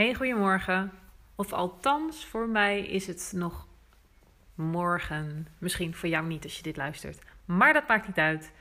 Hey, 0.00 0.14
goedemorgen. 0.14 0.92
Of 1.34 1.52
althans, 1.52 2.24
voor 2.24 2.48
mij 2.48 2.80
is 2.80 3.06
het 3.06 3.32
nog 3.34 3.66
morgen. 4.54 5.46
Misschien 5.58 5.94
voor 5.94 6.08
jou 6.08 6.26
niet 6.26 6.44
als 6.44 6.56
je 6.56 6.62
dit 6.62 6.76
luistert. 6.76 7.18
Maar 7.44 7.72
dat 7.72 7.88
maakt 7.88 8.06
niet 8.06 8.18
uit. 8.18 8.52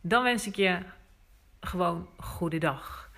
Dan 0.00 0.22
wens 0.22 0.46
ik 0.46 0.56
je 0.56 0.78
gewoon 1.60 2.08
goede 2.16 2.58
dag. 2.58 3.10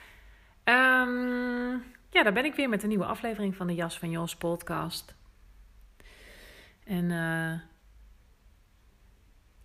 Um, 0.64 1.82
ja, 2.10 2.22
daar 2.22 2.32
ben 2.32 2.44
ik 2.44 2.54
weer 2.54 2.68
met 2.68 2.82
een 2.82 2.88
nieuwe 2.88 3.04
aflevering 3.04 3.56
van 3.56 3.66
de 3.66 3.74
Jas 3.74 3.98
van 3.98 4.10
Jos 4.10 4.36
podcast. 4.36 5.14
En 6.84 7.04
uh, 7.10 7.52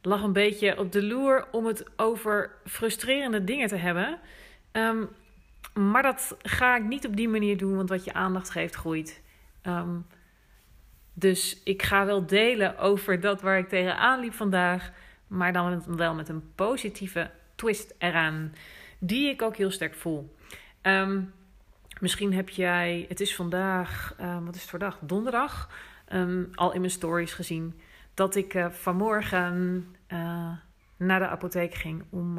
lag 0.02 0.22
een 0.22 0.34
beetje 0.34 0.78
op 0.80 0.92
de 0.92 1.04
loer 1.04 1.48
om 1.52 1.66
het 1.66 1.86
over 1.96 2.56
frustrerende 2.66 3.44
dingen 3.44 3.68
te 3.68 3.76
hebben. 3.76 4.20
Um, 4.72 5.10
maar 5.74 6.04
dat 6.04 6.38
ga 6.42 6.76
ik 6.76 6.84
niet 6.84 7.08
op 7.08 7.16
die 7.16 7.30
manier 7.30 7.58
doen, 7.58 7.76
want 7.76 7.90
wat 7.90 8.04
je 8.04 8.14
aandacht 8.14 8.50
geeft, 8.50 8.76
groeit. 8.76 9.22
Um, 9.64 10.06
dus 11.14 11.62
ik 11.64 11.84
ga 11.84 12.06
wel 12.06 12.26
delen 12.26 12.78
over 12.78 13.20
dat 13.20 13.42
waar 13.42 13.58
ik 13.58 13.70
tegenaan 13.70 14.20
liep 14.20 14.34
vandaag, 14.34 14.92
maar 15.28 15.54
dan 15.54 15.84
wel 15.96 16.14
met 16.14 16.30
een 16.30 16.54
positieve 16.56 17.32
twist 17.56 17.94
eraan, 17.98 18.54
die 19.00 19.30
ik 19.30 19.42
ook 19.42 19.56
heel 19.56 19.72
sterk 19.72 19.96
voel. 19.96 20.36
Um, 20.82 21.34
misschien 22.00 22.34
heb 22.34 22.50
jij, 22.50 23.06
het 23.10 23.20
is 23.20 23.36
vandaag, 23.36 24.16
uh, 24.20 24.38
wat 24.46 24.56
is 24.56 24.62
het 24.62 24.70
voor 24.70 24.80
dag? 24.80 25.00
Donderdag, 25.02 25.70
al 26.56 26.74
in 26.74 26.80
mijn 26.80 26.92
stories 26.92 27.34
gezien 27.34 27.80
dat 28.14 28.36
ik 28.36 28.54
uh, 28.54 28.70
vanmorgen 28.70 29.86
uh, 30.08 30.52
naar 30.98 31.20
de 31.20 31.28
apotheek 31.28 31.74
ging 31.74 32.04
om 32.10 32.38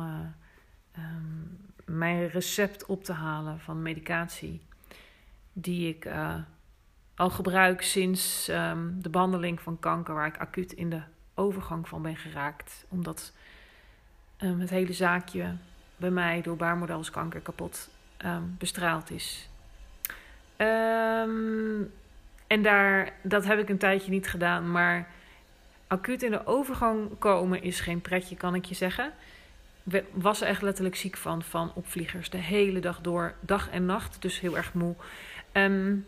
um, 0.99 1.59
mijn 1.85 2.29
recept 2.29 2.87
op 2.87 3.05
te 3.05 3.13
halen 3.13 3.61
van 3.61 3.83
medicatie. 3.83 4.61
Die 5.53 5.89
ik 5.89 6.05
uh, 6.05 6.35
al 7.15 7.31
gebruik 7.31 7.83
sinds 7.83 8.49
um, 8.49 9.03
de 9.03 9.09
behandeling 9.09 9.61
van 9.61 9.79
kanker, 9.79 10.15
waar 10.15 10.27
ik 10.27 10.39
acuut 10.39 10.73
in 10.73 10.91
de 10.91 11.01
overgang 11.35 11.89
van 11.89 12.03
ben 12.03 12.17
geraakt. 12.17 12.85
Omdat 12.89 13.33
um, 14.39 14.61
het 14.61 14.71
hele 14.71 14.93
zaakje 14.93 15.57
bij 15.97 16.11
mij 16.11 16.43
door 16.43 16.57
baarmodelskanker 16.57 17.41
kapot 17.41 17.91
um, 18.25 18.55
bestraald 18.59 19.11
is. 19.11 19.49
en 22.47 22.63
daar, 22.63 23.13
dat 23.23 23.45
heb 23.45 23.59
ik 23.59 23.69
een 23.69 23.79
tijdje 23.79 24.11
niet 24.11 24.29
gedaan, 24.29 24.71
maar 24.71 25.09
acuut 25.87 26.23
in 26.23 26.31
de 26.31 26.47
overgang 26.47 27.19
komen 27.19 27.63
is 27.63 27.81
geen 27.81 28.01
pretje, 28.01 28.37
kan 28.37 28.55
ik 28.55 28.65
je 28.65 28.75
zeggen 28.75 29.13
was 30.13 30.41
echt 30.41 30.63
letterlijk 30.63 30.97
ziek 30.97 31.17
van, 31.17 31.43
van 31.43 31.73
opvliegers. 31.75 32.31
De 32.31 32.39
hele 32.39 32.81
dag 32.81 33.01
door, 33.01 33.35
dag 33.41 33.71
en 33.71 33.87
nacht. 33.87 34.23
Dus 34.23 34.41
heel 34.41 34.57
erg 34.57 34.75
moe. 34.75 34.95
Um, 35.53 36.07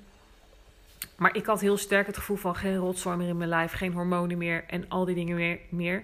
maar 1.16 1.34
ik 1.37 1.47
had 1.47 1.60
heel 1.60 1.76
sterk 1.76 2.06
het 2.06 2.16
gevoel 2.16 2.37
van 2.37 2.56
geen 2.56 2.76
rotzooi 2.76 3.16
meer 3.16 3.28
in 3.28 3.37
mijn 3.37 3.48
lijf. 3.48 3.72
Geen 3.72 3.92
hormonen 3.92 4.38
meer 4.38 4.64
en 4.66 4.88
al 4.88 5.04
die 5.04 5.14
dingen 5.14 5.37
meer. 5.37 5.59
meer. 5.69 6.03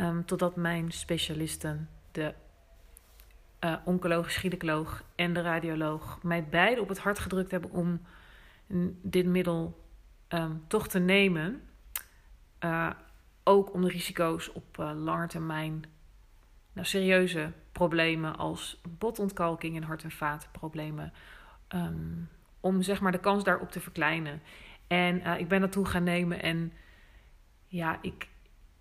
Um, 0.00 0.24
totdat 0.24 0.56
mijn 0.56 0.92
specialisten, 0.92 1.88
de 2.12 2.34
uh, 3.64 3.74
oncologisch 3.84 4.36
gynaecoloog 4.36 5.04
en 5.14 5.32
de 5.32 5.40
radioloog... 5.40 6.18
mij 6.22 6.44
beide 6.44 6.80
op 6.80 6.88
het 6.88 6.98
hart 6.98 7.18
gedrukt 7.18 7.50
hebben 7.50 7.70
om 7.70 8.00
dit 9.02 9.26
middel 9.26 9.84
um, 10.28 10.64
toch 10.66 10.88
te 10.88 10.98
nemen. 10.98 11.62
Uh, 12.60 12.90
ook 13.44 13.74
om 13.74 13.82
de 13.82 13.88
risico's 13.88 14.52
op 14.52 14.78
uh, 14.80 14.90
lange 14.94 15.26
termijn 15.26 15.84
nou, 16.72 16.86
serieuze 16.86 17.52
problemen 17.72 18.36
als 18.36 18.80
botontkalking 18.98 19.76
en 19.76 19.82
hart- 19.82 20.04
en 20.04 20.10
vaatproblemen. 20.10 21.12
Um, 21.74 22.28
om 22.60 22.82
zeg 22.82 23.00
maar 23.00 23.12
de 23.12 23.20
kans 23.20 23.44
daarop 23.44 23.70
te 23.70 23.80
verkleinen. 23.80 24.42
En 24.86 25.20
uh, 25.20 25.38
ik 25.38 25.48
ben 25.48 25.60
dat 25.60 25.72
toe 25.72 25.84
gaan 25.84 26.04
nemen 26.04 26.42
en 26.42 26.72
ja, 27.66 27.98
ik, 28.02 28.28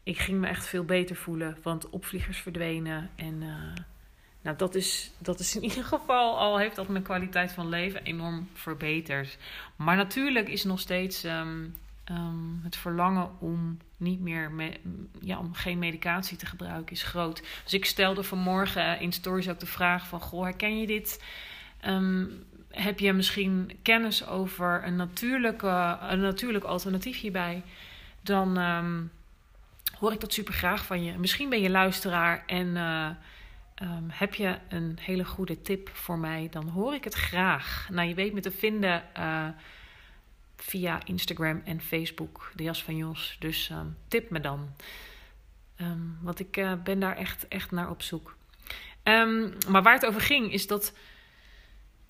ik 0.04 0.20
ging 0.20 0.40
me 0.40 0.48
echt 0.48 0.68
veel 0.68 0.84
beter 0.84 1.16
voelen. 1.16 1.58
Want 1.64 1.90
opvliegers 1.90 2.38
verdwenen. 2.40 3.10
En 3.16 3.42
uh, 3.42 3.74
nou, 4.42 4.58
dat 4.58 4.76
is, 4.76 5.12
dat 5.18 5.40
is 5.40 5.56
in 5.56 5.64
ieder 5.64 5.84
geval 5.84 6.40
al 6.40 6.58
heeft 6.58 6.76
dat 6.76 6.88
mijn 6.88 7.04
kwaliteit 7.04 7.52
van 7.52 7.70
leven 7.70 8.04
enorm 8.04 8.50
verbeterd. 8.54 9.38
Maar 9.76 9.96
natuurlijk 9.96 10.50
is 10.50 10.64
nog 10.64 10.80
steeds 10.80 11.24
um, 11.24 11.76
um, 12.12 12.60
het 12.64 12.76
verlangen 12.76 13.40
om 13.40 13.78
niet 13.98 14.20
meer 14.20 14.52
me, 14.52 14.80
ja, 15.20 15.40
om 15.40 15.54
geen 15.54 15.80
medicatie 15.80 16.38
te 16.38 16.46
gebruiken 16.46 16.96
is 16.96 17.04
groot. 17.04 17.44
Dus 17.64 17.74
ik 17.74 17.86
stelde 17.86 18.24
vanmorgen 18.24 19.00
in 19.00 19.12
stories 19.12 19.50
ook 19.50 19.60
de 19.60 19.66
vraag 19.66 20.08
van 20.08 20.22
goh, 20.22 20.44
herken 20.44 20.80
je 20.80 20.88
dit? 20.88 21.24
Um, 21.88 22.44
heb 22.70 23.00
je 23.00 23.14
misschien 23.14 23.72
kennis 23.82 24.28
over 24.28 24.84
een, 24.86 24.96
natuurlijke, 24.96 25.98
een 26.02 26.20
natuurlijk 26.20 26.64
alternatief 26.64 27.20
hierbij? 27.20 27.64
Dan 28.22 28.58
um, 28.58 29.12
hoor 30.00 30.12
ik 30.12 30.20
dat 30.20 30.34
super 30.34 30.54
graag 30.54 30.86
van 30.86 31.04
je. 31.04 31.18
Misschien 31.18 31.50
ben 31.50 31.62
je 31.62 31.70
luisteraar 31.70 32.44
en 32.46 32.78
um, 33.82 34.08
heb 34.10 34.34
je 34.34 34.58
een 34.70 34.98
hele 35.02 35.26
goede 35.26 35.62
tip 35.62 35.90
voor 35.94 36.18
mij, 36.18 36.48
dan 36.52 36.68
hoor 36.68 36.94
ik 36.94 37.04
het 37.04 37.14
graag. 37.14 37.88
Nou, 37.92 38.08
je 38.08 38.14
weet 38.14 38.34
me 38.34 38.40
te 38.40 38.52
vinden. 38.52 39.04
Uh, 39.18 39.48
via 40.62 41.00
Instagram 41.06 41.62
en 41.66 41.82
Facebook, 41.82 42.52
de 42.56 42.64
jas 42.64 42.84
van 42.84 42.96
Jos. 42.96 43.36
Dus 43.40 43.70
um, 43.70 43.98
tip 44.08 44.30
me 44.30 44.40
dan. 44.40 44.70
Um, 45.82 46.18
want 46.22 46.40
ik 46.40 46.58
uh, 46.58 46.74
ben 46.84 47.00
daar 47.00 47.18
echt, 47.18 47.48
echt 47.48 47.72
naar 47.72 47.90
op 47.90 48.02
zoek. 48.02 48.36
Um, 49.04 49.54
maar 49.70 49.84
waar 49.84 49.94
het 49.94 50.06
over 50.06 50.22
ging, 50.22 50.54
is 50.54 50.68
dat. 50.68 50.94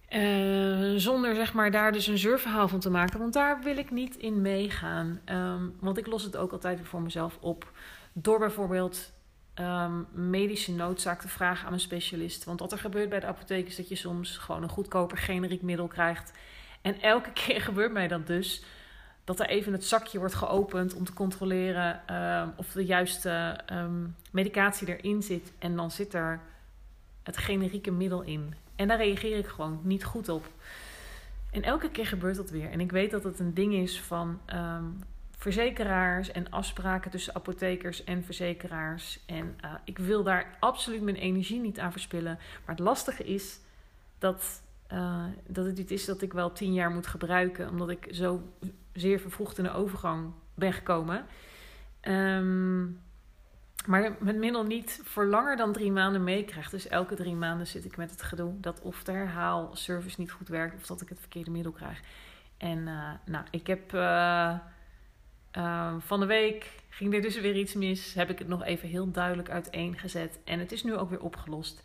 Uh, 0.09 0.93
zonder 0.95 1.35
zeg 1.35 1.53
maar 1.53 1.71
daar 1.71 1.91
dus 1.91 2.07
een 2.07 2.17
zeurverhaal 2.17 2.67
van 2.67 2.79
te 2.79 2.89
maken. 2.89 3.19
Want 3.19 3.33
daar 3.33 3.63
wil 3.63 3.77
ik 3.77 3.91
niet 3.91 4.15
in 4.15 4.41
meegaan. 4.41 5.21
want 5.79 5.97
ik 5.97 6.07
los 6.07 6.23
het 6.23 6.37
ook 6.37 6.51
altijd 6.51 6.77
weer 6.77 6.87
voor 6.87 7.01
mezelf 7.01 7.37
op. 7.39 7.71
Door 8.13 8.39
bijvoorbeeld 8.39 9.11
medische 10.11 10.71
noodzaak 10.71 11.21
te 11.21 11.27
vragen 11.27 11.67
aan 11.67 11.73
een 11.73 11.79
specialist. 11.79 12.43
Want 12.43 12.59
wat 12.59 12.71
er 12.71 12.77
gebeurt 12.77 13.09
bij 13.09 13.19
de 13.19 13.25
apotheek 13.25 13.67
is 13.67 13.75
dat 13.75 13.89
je 13.89 13.95
soms 13.95 14.37
gewoon 14.37 14.63
een 14.63 14.69
goedkoper 14.69 15.17
generiek 15.17 15.61
middel 15.61 15.87
krijgt 15.87 16.31
en 16.81 17.01
elke 17.01 17.31
keer 17.45 17.61
gebeurt 17.61 17.91
mij 17.91 18.07
dat 18.07 18.27
dus. 18.27 18.63
Dat 19.23 19.39
er 19.39 19.47
even 19.47 19.73
het 19.73 19.85
zakje 19.85 20.19
wordt 20.19 20.33
geopend 20.33 20.93
om 20.93 21.05
te 21.05 21.13
controleren 21.13 22.01
uh, 22.09 22.47
of 22.55 22.71
de 22.71 22.85
juiste 22.85 23.59
um, 23.71 24.15
medicatie 24.31 24.97
erin 24.97 25.23
zit. 25.23 25.53
En 25.59 25.75
dan 25.75 25.91
zit 25.91 26.13
er 26.13 26.39
het 27.23 27.37
generieke 27.37 27.91
middel 27.91 28.21
in. 28.21 28.53
En 28.75 28.87
daar 28.87 28.97
reageer 28.97 29.37
ik 29.37 29.47
gewoon 29.47 29.79
niet 29.83 30.03
goed 30.03 30.29
op. 30.29 30.49
En 31.51 31.63
elke 31.63 31.91
keer 31.91 32.05
gebeurt 32.05 32.35
dat 32.35 32.49
weer. 32.49 32.71
En 32.71 32.79
ik 32.79 32.91
weet 32.91 33.11
dat 33.11 33.23
het 33.23 33.39
een 33.39 33.53
ding 33.53 33.73
is 33.73 34.01
van 34.01 34.39
um, 34.53 35.03
verzekeraars 35.37 36.31
en 36.31 36.49
afspraken 36.49 37.11
tussen 37.11 37.35
apothekers 37.35 38.03
en 38.03 38.23
verzekeraars. 38.23 39.19
En 39.25 39.57
uh, 39.65 39.73
ik 39.83 39.97
wil 39.97 40.23
daar 40.23 40.57
absoluut 40.59 41.01
mijn 41.01 41.15
energie 41.15 41.59
niet 41.59 41.79
aan 41.79 41.91
verspillen. 41.91 42.39
Maar 42.65 42.75
het 42.75 42.83
lastige 42.83 43.23
is 43.23 43.59
dat 44.19 44.61
uh, 44.93 45.25
dat 45.47 45.65
het 45.65 45.77
iets 45.77 45.91
is 45.91 46.05
dat 46.05 46.21
ik 46.21 46.33
wel 46.33 46.51
tien 46.51 46.73
jaar 46.73 46.91
moet 46.91 47.07
gebruiken, 47.07 47.69
omdat 47.69 47.89
ik 47.89 48.07
zo 48.11 48.41
zeer 48.93 49.19
vervroegd 49.19 49.57
in 49.57 49.63
de 49.63 49.73
overgang 49.73 50.31
ben 50.53 50.73
gekomen. 50.73 51.25
Um, 52.01 53.01
maar 53.85 54.15
met 54.19 54.35
middel 54.35 54.63
niet 54.63 55.01
voor 55.03 55.25
langer 55.25 55.57
dan 55.57 55.73
drie 55.73 55.91
maanden 55.91 56.23
meekrijgt. 56.23 56.71
Dus 56.71 56.87
elke 56.87 57.15
drie 57.15 57.35
maanden 57.35 57.67
zit 57.67 57.85
ik 57.85 57.97
met 57.97 58.11
het 58.11 58.21
gedoe 58.21 58.59
dat 58.59 58.81
of 58.81 59.03
de 59.03 59.11
herhaalservice 59.11 60.19
niet 60.19 60.31
goed 60.31 60.47
werkt 60.47 60.75
of 60.75 60.85
dat 60.85 61.01
ik 61.01 61.09
het 61.09 61.19
verkeerde 61.19 61.51
middel 61.51 61.71
krijg. 61.71 62.01
En 62.57 62.77
uh, 62.77 63.09
nou, 63.25 63.45
ik 63.51 63.67
heb 63.67 63.93
uh, 63.93 64.57
van 65.99 66.19
de 66.19 66.25
week 66.25 66.81
ging 66.89 67.13
er 67.13 67.21
dus 67.21 67.39
weer 67.39 67.55
iets 67.55 67.73
mis. 67.73 68.13
Heb 68.13 68.29
ik 68.29 68.39
het 68.39 68.47
nog 68.47 68.63
even 68.63 68.89
heel 68.89 69.11
duidelijk 69.11 69.49
uiteengezet. 69.49 70.39
En 70.43 70.59
het 70.59 70.71
is 70.71 70.83
nu 70.83 70.95
ook 70.95 71.09
weer 71.09 71.21
opgelost. 71.21 71.83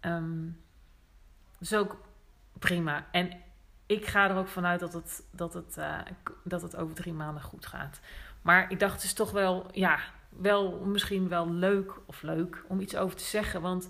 Um, 0.00 0.60
dus 1.58 1.74
ook 1.74 1.96
prima. 2.60 3.06
En 3.10 3.30
ik 3.86 4.06
ga 4.06 4.30
er 4.30 4.36
ook 4.36 4.48
vanuit 4.48 4.80
dat 4.80 4.92
het, 4.92 5.22
dat 5.30 5.54
het, 5.54 5.78
dat 6.44 6.62
het 6.62 6.76
over 6.76 6.94
drie 6.94 7.12
maanden 7.12 7.42
goed 7.42 7.66
gaat. 7.66 8.00
Maar 8.42 8.70
ik 8.70 8.78
dacht, 8.78 8.94
het 8.94 9.02
is 9.02 9.12
toch 9.12 9.30
wel, 9.30 9.66
ja, 9.72 9.98
wel 10.28 10.80
misschien 10.84 11.28
wel 11.28 11.50
leuk 11.52 11.92
of 12.06 12.22
leuk 12.22 12.64
om 12.68 12.80
iets 12.80 12.96
over 12.96 13.16
te 13.16 13.24
zeggen. 13.24 13.60
Want 13.60 13.88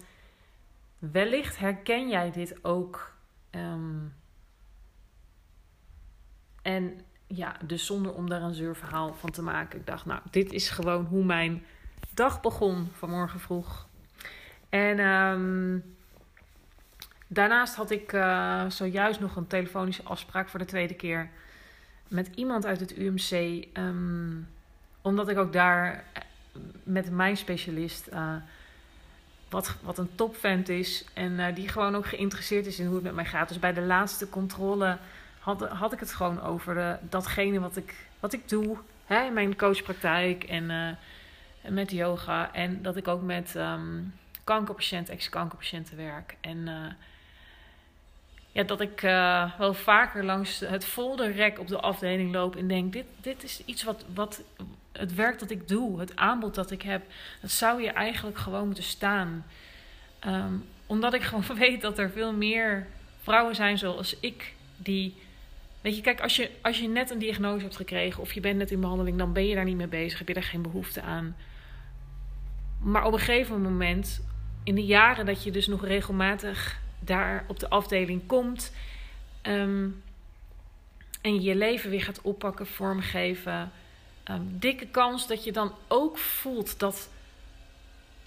wellicht 0.98 1.58
herken 1.58 2.08
jij 2.08 2.30
dit 2.30 2.64
ook. 2.64 3.12
Um, 3.50 4.14
en 6.62 7.00
ja, 7.26 7.56
dus 7.64 7.86
zonder 7.86 8.14
om 8.14 8.28
daar 8.28 8.42
een 8.42 8.54
zeur 8.54 8.76
verhaal 8.76 9.14
van 9.14 9.30
te 9.30 9.42
maken. 9.42 9.78
Ik 9.78 9.86
dacht, 9.86 10.04
nou, 10.06 10.20
dit 10.30 10.52
is 10.52 10.70
gewoon 10.70 11.04
hoe 11.04 11.24
mijn 11.24 11.64
dag 12.14 12.40
begon 12.40 12.88
vanmorgen 12.92 13.40
vroeg. 13.40 13.88
En 14.68 14.98
um, 14.98 15.96
daarnaast 17.32 17.74
had 17.74 17.90
ik 17.90 18.12
uh, 18.12 18.64
zojuist 18.68 19.20
nog 19.20 19.36
een 19.36 19.46
telefonische 19.46 20.02
afspraak 20.02 20.48
voor 20.48 20.58
de 20.58 20.64
tweede 20.64 20.94
keer 20.94 21.30
met 22.08 22.30
iemand 22.34 22.66
uit 22.66 22.80
het 22.80 22.96
UMC. 22.96 23.30
Um, 23.32 23.66
ehm, 23.72 24.36
omdat 25.02 25.28
ik 25.28 25.38
ook 25.38 25.52
daar 25.52 26.04
met 26.82 27.10
mijn 27.10 27.36
specialist, 27.36 28.08
uh, 28.12 28.34
wat, 29.48 29.76
wat 29.82 29.98
een 29.98 30.14
topvent 30.14 30.68
is. 30.68 31.04
En 31.14 31.54
die 31.54 31.68
gewoon 31.68 31.96
ook 31.96 32.06
geïnteresseerd 32.06 32.66
is 32.66 32.78
in 32.78 32.86
hoe 32.86 32.94
het 32.94 33.04
met 33.04 33.14
mij 33.14 33.24
gaat. 33.24 33.48
Dus 33.48 33.58
bij 33.58 33.72
de 33.72 33.80
laatste 33.80 34.28
controle 34.28 34.98
had, 35.38 35.68
had 35.68 35.92
ik 35.92 36.00
het 36.00 36.12
gewoon 36.12 36.42
over 36.42 36.98
datgene 37.08 37.60
wat 37.60 37.76
ik, 37.76 37.94
wat 38.20 38.32
ik 38.32 38.48
doe 38.48 38.76
hè, 39.04 39.24
in 39.24 39.32
mijn 39.32 39.56
coachpraktijk 39.56 40.44
en, 40.44 40.98
met 41.68 41.90
yoga. 41.90 42.52
En 42.52 42.82
dat 42.82 42.96
ik 42.96 43.08
ook 43.08 43.22
met 43.22 43.54
um, 43.56 44.14
kankerpatiënten, 44.44 45.14
ex-kankerpatiënten 45.14 45.96
werk. 45.96 46.36
En 46.40 46.68
ja, 48.52 48.62
dat 48.62 48.80
ik 48.80 49.02
uh, 49.02 49.58
wel 49.58 49.74
vaker 49.74 50.24
langs 50.24 50.60
het 50.60 50.84
folderrek 50.84 51.58
op 51.58 51.68
de 51.68 51.80
afdeling 51.80 52.32
loop 52.32 52.56
en 52.56 52.68
denk: 52.68 52.92
dit, 52.92 53.04
dit 53.20 53.42
is 53.42 53.62
iets 53.64 53.82
wat, 53.82 54.04
wat 54.14 54.42
het 54.92 55.14
werk 55.14 55.38
dat 55.38 55.50
ik 55.50 55.68
doe, 55.68 56.00
het 56.00 56.16
aanbod 56.16 56.54
dat 56.54 56.70
ik 56.70 56.82
heb, 56.82 57.02
dat 57.40 57.50
zou 57.50 57.82
je 57.82 57.90
eigenlijk 57.90 58.38
gewoon 58.38 58.66
moeten 58.66 58.84
staan. 58.84 59.46
Um, 60.26 60.64
omdat 60.86 61.14
ik 61.14 61.22
gewoon 61.22 61.58
weet 61.66 61.80
dat 61.80 61.98
er 61.98 62.10
veel 62.10 62.32
meer 62.32 62.86
vrouwen 63.22 63.54
zijn 63.54 63.78
zoals 63.78 64.16
ik 64.20 64.54
die. 64.76 65.14
Weet 65.80 65.96
je, 65.96 66.02
kijk, 66.02 66.20
als 66.20 66.36
je, 66.36 66.50
als 66.62 66.78
je 66.78 66.88
net 66.88 67.10
een 67.10 67.18
diagnose 67.18 67.62
hebt 67.62 67.76
gekregen 67.76 68.22
of 68.22 68.32
je 68.32 68.40
bent 68.40 68.58
net 68.58 68.70
in 68.70 68.80
behandeling, 68.80 69.18
dan 69.18 69.32
ben 69.32 69.46
je 69.46 69.54
daar 69.54 69.64
niet 69.64 69.76
mee 69.76 69.86
bezig, 69.86 70.18
heb 70.18 70.28
je 70.28 70.34
daar 70.34 70.42
geen 70.42 70.62
behoefte 70.62 71.02
aan. 71.02 71.36
Maar 72.78 73.04
op 73.04 73.12
een 73.12 73.18
gegeven 73.18 73.62
moment, 73.62 74.20
in 74.64 74.74
de 74.74 74.84
jaren 74.84 75.26
dat 75.26 75.44
je 75.44 75.50
dus 75.50 75.66
nog 75.66 75.84
regelmatig 75.84 76.80
daar 77.00 77.44
op 77.48 77.58
de 77.58 77.68
afdeling 77.68 78.26
komt 78.26 78.72
um, 79.42 80.02
en 81.20 81.42
je 81.42 81.54
leven 81.54 81.90
weer 81.90 82.02
gaat 82.02 82.20
oppakken, 82.22 82.66
vormgeven, 82.66 83.72
um, 84.24 84.58
dikke 84.58 84.86
kans 84.86 85.26
dat 85.26 85.44
je 85.44 85.52
dan 85.52 85.74
ook 85.88 86.18
voelt 86.18 86.78
dat, 86.78 87.10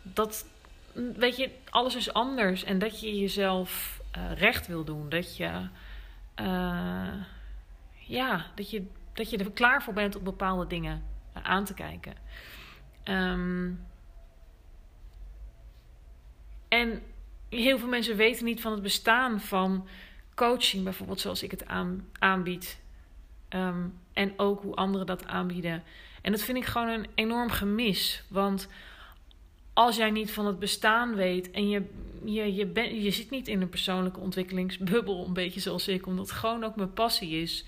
dat, 0.01 0.45
weet 0.93 1.37
je, 1.37 1.49
alles 1.69 1.95
is 1.95 2.13
anders 2.13 2.63
en 2.63 2.79
dat 2.79 2.99
je 2.99 3.19
jezelf 3.19 4.01
uh, 4.17 4.31
recht 4.31 4.67
wil 4.67 4.83
doen. 4.83 5.09
Dat 5.09 5.37
je, 5.37 5.67
uh, 6.41 7.13
ja, 7.99 8.45
dat 8.55 8.69
je, 8.69 8.85
dat 9.13 9.29
je 9.29 9.37
er 9.37 9.51
klaar 9.51 9.83
voor 9.83 9.93
bent 9.93 10.15
om 10.15 10.23
bepaalde 10.23 10.67
dingen 10.67 11.03
uh, 11.37 11.43
aan 11.43 11.65
te 11.65 11.73
kijken. 11.73 12.13
Um, 13.03 13.85
en 16.67 17.01
heel 17.53 17.79
veel 17.79 17.87
mensen 17.87 18.15
weten 18.15 18.45
niet 18.45 18.61
van 18.61 18.71
het 18.71 18.81
bestaan 18.81 19.41
van 19.41 19.87
coaching, 20.35 20.83
bijvoorbeeld 20.83 21.19
zoals 21.19 21.43
ik 21.43 21.51
het 21.51 21.65
aan, 21.65 22.07
aanbied. 22.19 22.79
Um, 23.49 23.93
en 24.13 24.33
ook 24.37 24.61
hoe 24.61 24.75
anderen 24.75 25.07
dat 25.07 25.25
aanbieden. 25.25 25.83
En 26.21 26.31
dat 26.31 26.41
vind 26.41 26.57
ik 26.57 26.65
gewoon 26.65 26.87
een 26.87 27.07
enorm 27.15 27.49
gemis. 27.49 28.23
Want 28.27 28.67
als 29.73 29.95
jij 29.95 30.11
niet 30.11 30.31
van 30.31 30.45
het 30.45 30.59
bestaan 30.59 31.15
weet 31.15 31.51
en 31.51 31.69
je, 31.69 31.83
je, 32.23 32.55
je, 32.55 32.65
ben, 32.65 33.01
je 33.01 33.11
zit 33.11 33.29
niet 33.29 33.47
in 33.47 33.61
een 33.61 33.69
persoonlijke 33.69 34.19
ontwikkelingsbubbel, 34.19 35.25
een 35.25 35.33
beetje 35.33 35.59
zoals 35.59 35.87
ik, 35.87 36.05
omdat 36.05 36.29
het 36.29 36.37
gewoon 36.37 36.63
ook 36.63 36.75
mijn 36.75 36.93
passie 36.93 37.41
is, 37.41 37.65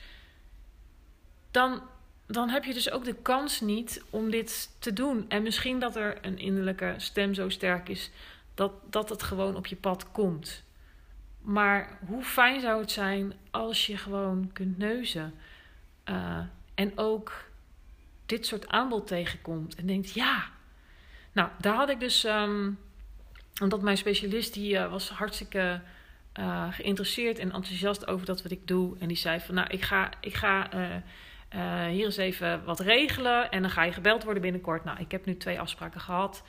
dan, 1.52 1.82
dan 2.28 2.50
heb 2.50 2.64
je 2.64 2.74
dus 2.74 2.92
ook 2.92 3.04
de 3.04 3.16
kans 3.22 3.62
niet 3.62 4.04
om 4.10 4.30
dit 4.30 4.70
te 4.80 4.94
doen. 4.94 5.26
En 5.28 5.44
misschien 5.44 5.80
dat 5.80 5.96
er 5.96 6.18
een 6.22 6.38
innerlijke 6.38 6.94
stem 6.98 7.34
zo 7.34 7.50
sterk 7.50 7.90
is 7.90 8.12
dat, 8.56 8.72
dat 8.90 9.10
het 9.10 9.24
gewoon 9.24 9.56
op 9.56 9.66
je 9.66 9.76
pad 9.76 10.12
komt. 10.12 10.64
Maar 11.42 11.98
hoe 12.08 12.24
fijn 12.24 12.62
zou 12.62 12.82
het 12.82 12.92
zijn 12.92 13.34
als 13.52 13.86
je 13.86 13.98
gewoon 13.98 14.50
kunt 14.54 14.78
neuzen. 14.78 15.34
Uh, 16.06 16.40
en 16.74 16.98
ook 16.98 17.50
dit 18.26 18.46
soort 18.46 18.68
aanbod 18.68 19.08
tegenkomt. 19.08 19.76
En 19.76 19.86
denkt, 19.86 20.14
ja. 20.14 20.44
Nou, 21.32 21.50
daar 21.60 21.76
had 21.76 21.90
ik 21.90 22.00
dus... 22.00 22.24
Um, 22.24 22.80
omdat 23.62 23.82
mijn 23.82 23.98
specialist, 23.98 24.54
die 24.54 24.74
uh, 24.74 24.90
was 24.92 25.10
hartstikke 25.10 25.82
uh, 26.40 26.74
geïnteresseerd 26.74 27.40
en 27.40 27.52
enthousiast 27.52 28.08
over 28.08 28.26
dat 28.26 28.42
wat 28.42 28.52
ik 28.52 28.68
doe. 28.68 28.96
En 29.00 29.08
die 29.08 29.18
zei 29.18 29.40
van, 29.40 29.56
nou, 29.56 29.68
ik 29.70 29.82
ga, 29.82 30.10
ik 30.20 30.34
ga 30.34 30.70
hier 31.90 32.06
eens 32.06 32.18
even 32.18 32.64
wat 32.64 32.80
regelen. 32.80 33.52
En 33.52 33.62
dan 33.62 33.72
ga 33.72 33.84
je 33.84 33.92
gebeld 33.92 34.24
worden 34.24 34.42
binnenkort. 34.42 34.84
Nou, 34.84 35.00
ik 35.00 35.12
heb 35.12 35.26
nu 35.26 35.38
twee 35.38 35.60
afspraken 35.60 36.02
gehad. 36.02 36.44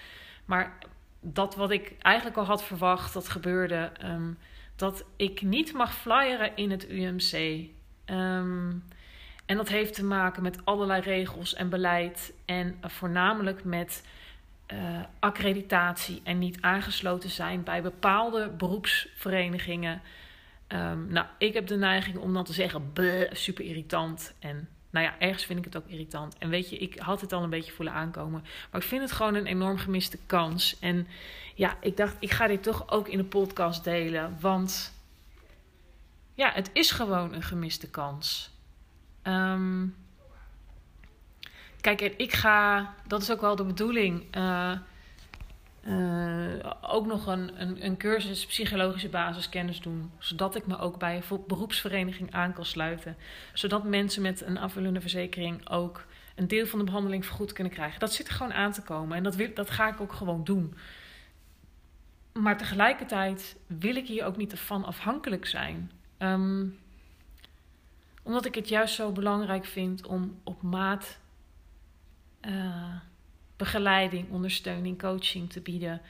Maar 0.44 0.78
dat 1.32 1.54
wat 1.54 1.70
ik 1.70 1.94
eigenlijk 1.98 2.36
al 2.36 2.44
had 2.44 2.64
verwacht, 2.64 3.12
dat 3.12 3.28
gebeurde. 3.28 3.92
Um, 4.04 4.38
dat 4.76 5.04
ik 5.16 5.42
niet 5.42 5.72
mag 5.72 5.94
flyeren 5.94 6.56
in 6.56 6.70
het 6.70 6.88
UMC. 6.88 7.32
Um, 8.06 8.84
en 9.46 9.56
dat 9.56 9.68
heeft 9.68 9.94
te 9.94 10.04
maken 10.04 10.42
met 10.42 10.64
allerlei 10.64 11.00
regels 11.00 11.54
en 11.54 11.68
beleid. 11.68 12.32
En 12.44 12.78
voornamelijk 12.82 13.64
met 13.64 14.04
uh, 14.72 15.00
accreditatie 15.18 16.20
en 16.24 16.38
niet 16.38 16.60
aangesloten 16.60 17.30
zijn 17.30 17.62
bij 17.62 17.82
bepaalde 17.82 18.48
beroepsverenigingen. 18.48 20.02
Um, 20.68 21.06
nou, 21.08 21.26
ik 21.38 21.54
heb 21.54 21.66
de 21.66 21.76
neiging 21.76 22.16
om 22.16 22.32
dan 22.32 22.44
te 22.44 22.52
zeggen: 22.52 22.92
super 23.32 23.64
irritant. 23.64 24.34
En 24.38 24.68
nou 24.96 25.08
ja, 25.08 25.18
ergens 25.18 25.44
vind 25.44 25.58
ik 25.58 25.64
het 25.64 25.76
ook 25.76 25.88
irritant. 25.88 26.38
En 26.38 26.48
weet 26.48 26.70
je, 26.70 26.76
ik 26.76 26.98
had 26.98 27.20
het 27.20 27.32
al 27.32 27.42
een 27.42 27.50
beetje 27.50 27.72
voelen 27.72 27.94
aankomen. 27.94 28.44
Maar 28.70 28.80
ik 28.80 28.86
vind 28.86 29.02
het 29.02 29.12
gewoon 29.12 29.34
een 29.34 29.46
enorm 29.46 29.78
gemiste 29.78 30.18
kans. 30.26 30.78
En 30.80 31.08
ja, 31.54 31.76
ik 31.80 31.96
dacht, 31.96 32.16
ik 32.18 32.30
ga 32.30 32.46
dit 32.46 32.62
toch 32.62 32.90
ook 32.90 33.08
in 33.08 33.18
de 33.18 33.24
podcast 33.24 33.84
delen. 33.84 34.36
Want 34.40 34.94
ja, 36.34 36.50
het 36.52 36.70
is 36.72 36.90
gewoon 36.90 37.34
een 37.34 37.42
gemiste 37.42 37.90
kans. 37.90 38.50
Um, 39.22 39.96
kijk, 41.80 42.00
ik 42.00 42.32
ga, 42.32 42.94
dat 43.06 43.22
is 43.22 43.30
ook 43.30 43.40
wel 43.40 43.56
de 43.56 43.64
bedoeling. 43.64 44.36
Uh, 44.36 44.72
uh, 45.88 46.72
ook 46.80 47.06
nog 47.06 47.26
een, 47.26 47.60
een, 47.60 47.84
een, 47.84 47.96
cursus 47.96 48.46
psychologische 48.46 49.08
basiskennis 49.08 49.80
doen. 49.80 50.10
Zodat 50.18 50.54
ik 50.54 50.66
me 50.66 50.78
ook 50.78 50.98
bij 50.98 51.22
een 51.30 51.44
beroepsvereniging 51.46 52.32
aan 52.32 52.52
kan 52.52 52.64
sluiten. 52.64 53.16
Zodat 53.52 53.84
mensen 53.84 54.22
met 54.22 54.40
een 54.40 54.58
afvullende 54.58 55.00
verzekering 55.00 55.68
ook 55.68 56.06
een 56.34 56.48
deel 56.48 56.66
van 56.66 56.78
de 56.78 56.84
behandeling 56.84 57.26
vergoed 57.26 57.52
kunnen 57.52 57.72
krijgen. 57.72 58.00
Dat 58.00 58.12
zit 58.12 58.28
er 58.28 58.34
gewoon 58.34 58.52
aan 58.52 58.72
te 58.72 58.82
komen 58.82 59.16
en 59.16 59.22
dat, 59.22 59.34
wil, 59.34 59.50
dat 59.54 59.70
ga 59.70 59.88
ik 59.88 60.00
ook 60.00 60.12
gewoon 60.12 60.44
doen. 60.44 60.74
Maar 62.32 62.58
tegelijkertijd 62.58 63.56
wil 63.66 63.96
ik 63.96 64.06
hier 64.06 64.24
ook 64.24 64.36
niet 64.36 64.58
van 64.58 64.84
afhankelijk 64.84 65.46
zijn. 65.46 65.90
Um, 66.18 66.78
omdat 68.22 68.44
ik 68.44 68.54
het 68.54 68.68
juist 68.68 68.94
zo 68.94 69.12
belangrijk 69.12 69.64
vind 69.64 70.06
om 70.06 70.40
op 70.44 70.62
maat 70.62 71.18
uh, 72.46 72.94
begeleiding, 73.56 74.30
ondersteuning, 74.30 74.98
coaching 74.98 75.50
te 75.50 75.60
bieden. 75.60 76.00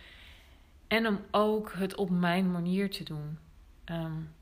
En 0.88 1.06
om 1.06 1.20
ook 1.30 1.72
het 1.72 1.94
op 1.94 2.10
mijn 2.10 2.50
manier 2.50 2.90
te 2.90 3.04
doen. 3.04 3.38
Um, 3.84 4.34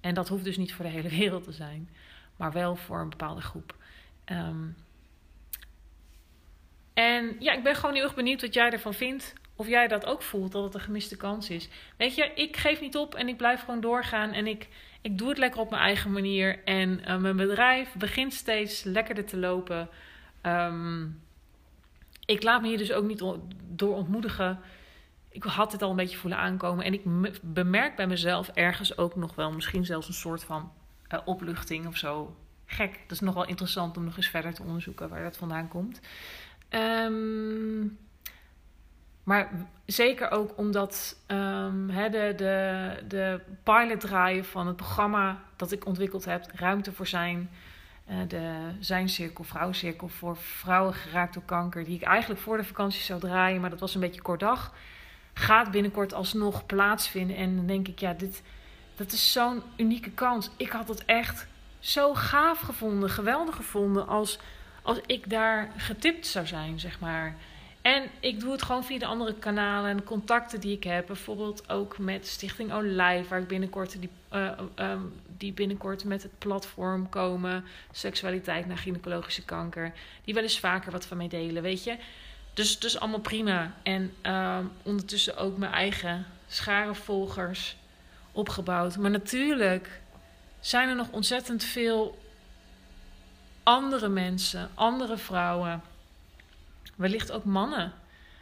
en 0.00 0.14
dat 0.14 0.28
hoeft 0.28 0.44
dus 0.44 0.56
niet 0.56 0.74
voor 0.74 0.84
de 0.84 0.90
hele 0.90 1.08
wereld 1.20 1.44
te 1.44 1.52
zijn, 1.52 1.88
maar 2.36 2.52
wel 2.52 2.76
voor 2.76 3.00
een 3.00 3.10
bepaalde 3.10 3.40
groep. 3.40 3.74
Um, 4.26 4.76
en 6.94 7.36
ja, 7.38 7.52
ik 7.52 7.62
ben 7.62 7.74
gewoon 7.74 7.94
heel 7.94 8.04
erg 8.04 8.14
benieuwd 8.14 8.40
wat 8.40 8.54
jij 8.54 8.70
ervan 8.70 8.94
vindt. 8.94 9.34
Of 9.56 9.68
jij 9.68 9.88
dat 9.88 10.06
ook 10.06 10.22
voelt, 10.22 10.52
dat 10.52 10.64
het 10.64 10.74
een 10.74 10.80
gemiste 10.80 11.16
kans 11.16 11.50
is. 11.50 11.68
Weet 11.96 12.14
je, 12.14 12.32
ik 12.34 12.56
geef 12.56 12.80
niet 12.80 12.96
op 12.96 13.14
en 13.14 13.28
ik 13.28 13.36
blijf 13.36 13.60
gewoon 13.60 13.80
doorgaan. 13.80 14.32
En 14.32 14.46
ik, 14.46 14.68
ik 15.00 15.18
doe 15.18 15.28
het 15.28 15.38
lekker 15.38 15.60
op 15.60 15.70
mijn 15.70 15.82
eigen 15.82 16.12
manier. 16.12 16.64
En 16.64 17.00
uh, 17.08 17.16
mijn 17.16 17.36
bedrijf 17.36 17.94
begint 17.94 18.32
steeds 18.32 18.82
lekkerder 18.82 19.24
te 19.24 19.36
lopen. 19.36 19.88
Um, 20.42 21.20
ik 22.24 22.42
laat 22.42 22.62
me 22.62 22.68
hier 22.68 22.78
dus 22.78 22.92
ook 22.92 23.04
niet 23.04 23.24
door 23.68 23.94
ontmoedigen. 23.94 24.58
Ik 25.28 25.42
had 25.42 25.72
het 25.72 25.82
al 25.82 25.90
een 25.90 25.96
beetje 25.96 26.16
voelen 26.16 26.38
aankomen. 26.38 26.84
En 26.84 26.92
ik 26.92 27.02
bemerk 27.42 27.96
bij 27.96 28.06
mezelf 28.06 28.48
ergens 28.48 28.98
ook 28.98 29.16
nog 29.16 29.34
wel 29.34 29.52
misschien 29.52 29.84
zelfs 29.84 30.08
een 30.08 30.14
soort 30.14 30.44
van 30.44 30.72
uh, 31.08 31.20
opluchting 31.24 31.86
of 31.86 31.96
zo. 31.96 32.36
Gek. 32.66 32.92
Dat 32.92 33.10
is 33.10 33.20
nog 33.20 33.34
wel 33.34 33.46
interessant 33.46 33.96
om 33.96 34.04
nog 34.04 34.16
eens 34.16 34.28
verder 34.28 34.54
te 34.54 34.62
onderzoeken 34.62 35.08
waar 35.08 35.22
dat 35.22 35.36
vandaan 35.36 35.68
komt. 35.68 36.00
Um, 36.70 37.98
maar 39.22 39.50
zeker 39.86 40.30
ook 40.30 40.58
omdat 40.58 41.16
um, 41.26 41.86
de, 41.86 42.32
de, 42.36 42.94
de 43.08 43.40
pilot 43.62 44.00
draaien 44.00 44.44
van 44.44 44.66
het 44.66 44.76
programma 44.76 45.42
dat 45.56 45.72
ik 45.72 45.86
ontwikkeld 45.86 46.24
heb, 46.24 46.46
Ruimte 46.54 46.92
voor 46.92 47.06
Zijn, 47.06 47.50
uh, 48.10 48.16
de 48.28 48.70
Zijncirkel, 48.80 49.44
Vrouwencirkel 49.44 50.08
voor 50.08 50.36
vrouwen 50.36 50.94
geraakt 50.94 51.34
door 51.34 51.42
kanker, 51.42 51.84
die 51.84 51.94
ik 51.94 52.02
eigenlijk 52.02 52.40
voor 52.40 52.56
de 52.56 52.64
vakantie 52.64 53.02
zou 53.02 53.20
draaien, 53.20 53.60
maar 53.60 53.70
dat 53.70 53.80
was 53.80 53.94
een 53.94 54.00
beetje 54.00 54.22
kort 54.22 54.40
dag, 54.40 54.72
gaat 55.32 55.70
binnenkort 55.70 56.14
alsnog 56.14 56.66
plaatsvinden. 56.66 57.36
En 57.36 57.56
dan 57.56 57.66
denk 57.66 57.88
ik, 57.88 57.98
ja, 57.98 58.12
dit, 58.12 58.42
dat 58.94 59.12
is 59.12 59.32
zo'n 59.32 59.62
unieke 59.76 60.10
kans. 60.10 60.50
Ik 60.56 60.70
had 60.70 60.88
het 60.88 61.04
echt 61.04 61.46
zo 61.78 62.14
gaaf 62.14 62.60
gevonden, 62.60 63.10
geweldig 63.10 63.56
gevonden 63.56 64.06
als, 64.06 64.38
als 64.82 65.00
ik 65.06 65.30
daar 65.30 65.72
getipt 65.76 66.26
zou 66.26 66.46
zijn, 66.46 66.80
zeg 66.80 67.00
maar. 67.00 67.36
En 67.82 68.10
ik 68.20 68.40
doe 68.40 68.52
het 68.52 68.62
gewoon 68.62 68.84
via 68.84 68.98
de 68.98 69.06
andere 69.06 69.34
kanalen 69.34 69.90
en 69.90 70.04
contacten 70.04 70.60
die 70.60 70.76
ik 70.76 70.84
heb. 70.84 71.06
Bijvoorbeeld 71.06 71.68
ook 71.68 71.98
met 71.98 72.26
Stichting 72.26 72.72
Olive, 72.72 73.28
waar 73.28 73.40
ik 73.40 73.48
binnenkort, 73.48 74.00
die, 74.00 74.10
uh, 74.34 74.50
um, 74.76 75.12
die 75.36 75.52
binnenkort 75.52 76.04
met 76.04 76.22
het 76.22 76.38
platform 76.38 77.08
komen. 77.08 77.64
Seksualiteit 77.90 78.66
naar 78.66 78.78
gynaecologische 78.78 79.44
kanker. 79.44 79.92
Die 80.24 80.34
wel 80.34 80.42
eens 80.42 80.58
vaker 80.58 80.92
wat 80.92 81.06
van 81.06 81.16
mij 81.16 81.28
delen, 81.28 81.62
weet 81.62 81.84
je. 81.84 81.96
Dus, 82.54 82.78
dus 82.78 82.98
allemaal 82.98 83.20
prima. 83.20 83.74
En 83.82 84.14
uh, 84.22 84.58
ondertussen 84.82 85.36
ook 85.36 85.58
mijn 85.58 85.72
eigen 85.72 86.26
schare 86.46 86.94
volgers 86.94 87.76
opgebouwd. 88.32 88.96
Maar 88.96 89.10
natuurlijk 89.10 90.00
zijn 90.60 90.88
er 90.88 90.96
nog 90.96 91.10
ontzettend 91.10 91.64
veel 91.64 92.18
andere 93.62 94.08
mensen, 94.08 94.70
andere 94.74 95.16
vrouwen 95.16 95.82
wellicht 96.96 97.32
ook 97.32 97.44
mannen, 97.44 97.92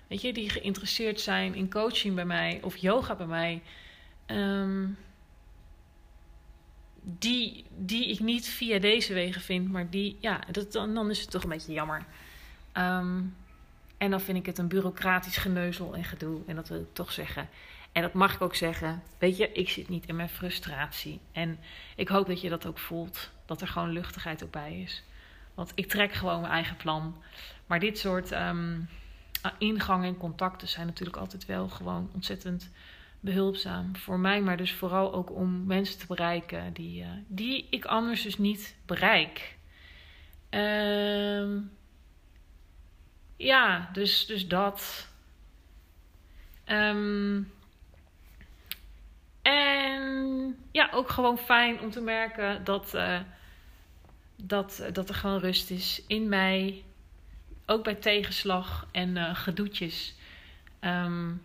weet 0.07 0.21
je, 0.21 0.33
die 0.33 0.51
geïnteresseerd 0.51 1.21
zijn 1.21 1.55
in 1.55 1.71
coaching 1.71 2.15
bij 2.15 2.25
mij 2.25 2.61
of 2.63 2.77
yoga 2.77 3.15
bij 3.15 3.27
mij, 3.27 3.63
ehm, 4.27 4.87
die, 7.02 7.64
die 7.76 8.09
ik 8.09 8.21
niet 8.21 8.49
via 8.49 8.78
deze 8.78 9.14
wegen 9.14 9.40
vind, 9.40 9.69
maar 9.69 9.90
die, 9.90 10.16
ja, 10.21 10.40
dat, 10.50 10.73
dan, 10.73 10.95
dan 10.95 11.11
is 11.11 11.21
het 11.21 11.30
toch 11.30 11.42
een 11.42 11.49
beetje 11.49 11.73
jammer. 11.73 12.04
Ehm, 12.73 13.21
en 13.97 14.11
dan 14.11 14.21
vind 14.21 14.38
ik 14.38 14.47
het 14.47 14.59
een 14.59 14.69
bureaucratisch 14.69 15.37
geneuzel 15.37 15.95
en 15.95 16.04
gedoe, 16.04 16.40
en 16.47 16.57
dat 16.57 16.69
wil 16.69 16.80
ik 16.80 16.92
toch 16.95 17.12
zeggen. 17.12 17.49
En 17.92 18.02
dat 18.02 18.12
mag 18.12 18.35
ik 18.35 18.40
ook 18.40 18.54
zeggen. 18.54 19.02
Weet 19.19 19.37
je, 19.37 19.52
ik 19.52 19.69
zit 19.69 19.88
niet 19.88 20.07
in 20.07 20.16
mijn 20.16 20.28
frustratie. 20.28 21.21
En 21.33 21.59
ik 21.97 22.09
hoop 22.09 22.26
dat 22.26 22.40
je 22.40 22.49
dat 22.49 22.66
ook 22.66 22.78
voelt. 22.78 23.30
Dat 23.47 23.61
er 23.61 23.69
gewoon 23.69 23.90
luchtigheid 23.90 24.45
ook 24.45 24.50
bij 24.50 24.80
is. 24.80 25.02
Want 25.54 25.73
ik 25.75 25.88
trek 25.88 26.12
gewoon 26.12 26.40
mijn 26.40 26.52
eigen 26.52 26.76
plan. 26.76 27.23
Maar 27.66 27.80
dit 27.80 27.99
soort 27.99 28.33
um, 28.33 28.88
ingangen 29.59 30.09
en 30.09 30.16
contacten 30.16 30.69
zijn 30.69 30.87
natuurlijk 30.87 31.16
altijd 31.16 31.47
wel 31.47 31.69
gewoon 31.69 32.11
ontzettend 32.14 32.71
behulpzaam 33.21 33.97
voor 33.97 34.19
mij, 34.19 34.41
maar 34.41 34.57
dus 34.57 34.73
vooral 34.73 35.12
ook 35.15 35.31
om 35.31 35.65
mensen 35.67 35.99
te 35.99 36.07
bereiken 36.07 36.73
die, 36.73 37.03
uh, 37.03 37.09
die 37.27 37.67
ik 37.71 37.85
anders 37.85 38.23
dus 38.23 38.39
niet 38.39 38.77
bereik. 38.87 39.59
Um, 40.50 41.71
ja, 43.37 43.91
dus, 43.93 44.27
dus 44.27 44.49
dat. 44.49 45.09
Um, 46.67 47.53
en 49.43 50.57
ja, 50.73 50.89
ook 50.93 51.11
gewoon 51.11 51.39
fijn 51.39 51.81
om 51.81 51.91
te 51.91 52.00
merken 52.00 52.65
dat, 52.65 52.95
uh, 52.95 53.21
dat, 54.37 54.89
dat 54.93 55.09
er 55.09 55.15
gewoon 55.15 55.39
rust 55.39 55.71
is 55.71 56.03
in 56.07 56.29
mij 56.29 56.85
ook 57.67 57.85
bij 57.85 57.95
tegenslag 57.95 58.87
en 58.93 59.17
uh, 59.17 59.35
gedoetjes. 59.35 60.15
Um, 60.81 61.43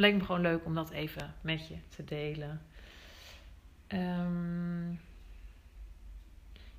leek 0.00 0.14
me 0.14 0.24
gewoon 0.24 0.40
leuk 0.40 0.64
om 0.64 0.74
dat 0.74 0.90
even 0.90 1.34
met 1.40 1.68
je 1.68 1.76
te 1.88 2.04
delen. 2.04 2.62
Um, 3.88 5.00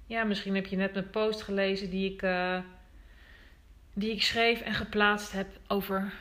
ja, 0.06 0.24
misschien 0.24 0.56
heb 0.56 0.66
je 0.66 0.76
net 0.76 0.94
mijn 0.94 1.10
post 1.10 1.42
gelezen 1.42 1.90
die 1.90 2.14
ik, 2.14 2.22
uh, 2.22 2.60
die 3.94 4.12
ik 4.12 4.24
schreef 4.24 4.62
en 4.62 4.74
geplaatst 4.74 5.32
heb 5.32 5.48
over, 5.68 6.14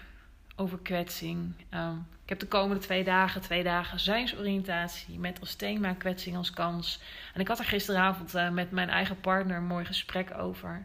over 0.57 0.79
kwetsing. 0.79 1.53
Um, 1.75 2.07
ik 2.23 2.29
heb 2.29 2.39
de 2.39 2.59
komende 2.59 2.83
twee 2.83 3.05
dagen, 3.05 3.41
twee 3.41 3.63
dagen 3.63 4.01
zijnsoriëntatie 4.01 5.19
met 5.19 5.41
als 5.41 5.55
thema 5.55 5.93
kwetsing 5.93 6.37
als 6.37 6.51
kans. 6.51 7.01
En 7.35 7.41
ik 7.41 7.49
had 7.49 7.59
er 7.59 7.65
gisteravond 7.65 8.35
uh, 8.35 8.51
met 8.51 8.71
mijn 8.71 8.89
eigen 8.89 9.21
partner 9.21 9.57
een 9.57 9.65
mooi 9.65 9.85
gesprek 9.85 10.39
over. 10.39 10.85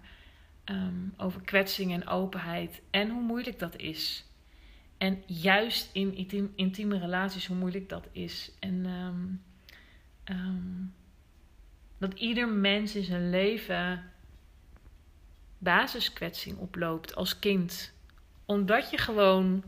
Um, 0.65 1.13
over 1.17 1.41
kwetsing 1.41 1.93
en 1.93 2.07
openheid 2.07 2.81
en 2.91 3.09
hoe 3.09 3.21
moeilijk 3.21 3.59
dat 3.59 3.75
is. 3.75 4.25
En 4.97 5.23
juist 5.25 5.89
in 5.93 6.15
intiem, 6.15 6.53
intieme 6.55 6.97
relaties 6.97 7.47
hoe 7.47 7.57
moeilijk 7.57 7.89
dat 7.89 8.07
is. 8.11 8.51
En 8.59 8.85
um, 8.85 9.41
um, 10.25 10.93
dat 11.97 12.13
ieder 12.13 12.47
mens 12.47 12.95
in 12.95 13.03
zijn 13.03 13.29
leven 13.29 14.11
basiskwetsing 15.57 16.57
oploopt 16.57 17.15
als 17.15 17.39
kind. 17.39 17.91
Omdat 18.45 18.89
je 18.89 18.97
gewoon 18.97 19.63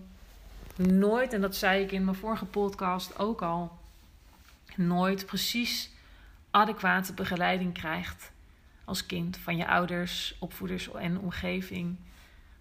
nooit, 0.76 1.34
en 1.34 1.42
dat 1.42 1.56
zei 1.56 1.84
ik 1.84 1.92
in 1.92 2.04
mijn 2.04 2.18
vorige 2.18 2.46
podcast 2.46 3.20
ook 3.20 3.42
al, 3.42 3.78
nooit 4.76 5.26
precies 5.26 5.90
adequate 6.52 7.14
begeleiding 7.14 7.74
krijgt 7.74 8.32
als 8.86 9.06
kind 9.06 9.38
van 9.38 9.58
je 9.58 9.68
ouders, 9.68 10.36
opvoeders 10.40 10.92
en 10.92 11.20
omgeving. 11.20 11.98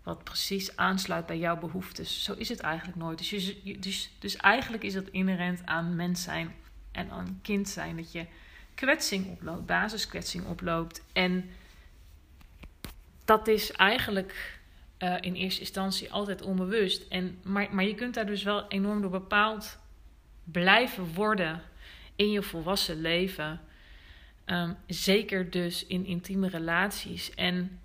Wat 0.06 0.24
precies 0.24 0.76
aansluit 0.76 1.26
bij 1.26 1.38
jouw 1.38 1.56
behoeftes. 1.56 2.24
Zo 2.24 2.32
is 2.32 2.48
het 2.48 2.60
eigenlijk 2.60 2.98
nooit. 2.98 3.18
Dus, 3.18 3.30
je, 3.62 3.78
dus, 3.78 4.10
dus 4.18 4.36
eigenlijk 4.36 4.82
is 4.82 4.94
het 4.94 5.08
inherent 5.08 5.62
aan 5.64 5.96
mens 5.96 6.22
zijn 6.22 6.54
en 6.92 7.10
aan 7.10 7.38
kind 7.42 7.68
zijn. 7.68 7.96
Dat 7.96 8.12
je 8.12 8.26
kwetsing 8.74 9.26
oploopt, 9.26 9.66
basiskwetsing 9.66 10.46
oploopt. 10.46 11.02
En 11.12 11.50
dat 13.24 13.48
is 13.48 13.72
eigenlijk 13.72 14.60
uh, 14.98 15.16
in 15.20 15.34
eerste 15.34 15.60
instantie 15.60 16.12
altijd 16.12 16.42
onbewust. 16.42 17.08
En, 17.08 17.38
maar, 17.42 17.74
maar 17.74 17.84
je 17.84 17.94
kunt 17.94 18.14
daar 18.14 18.26
dus 18.26 18.42
wel 18.42 18.68
enorm 18.68 19.00
door 19.00 19.10
bepaald 19.10 19.78
blijven 20.44 21.14
worden 21.14 21.62
in 22.16 22.30
je 22.30 22.42
volwassen 22.42 23.00
leven. 23.00 23.60
Um, 24.46 24.76
zeker 24.86 25.50
dus 25.50 25.86
in 25.86 26.06
intieme 26.06 26.48
relaties. 26.48 27.34
En 27.34 27.80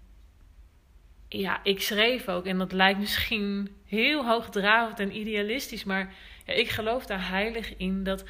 ja, 1.39 1.63
ik 1.63 1.81
schreef 1.81 2.27
ook, 2.27 2.45
en 2.45 2.57
dat 2.57 2.71
lijkt 2.71 2.99
misschien 2.99 3.75
heel 3.85 4.25
hoogdravend 4.25 4.99
en 4.99 5.17
idealistisch, 5.17 5.83
maar 5.83 6.13
ja, 6.45 6.53
ik 6.53 6.69
geloof 6.69 7.05
daar 7.05 7.29
heilig 7.29 7.77
in 7.77 8.03
dat 8.03 8.23